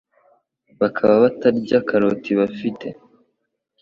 [0.81, 2.87] bakaba batarya karoti bafite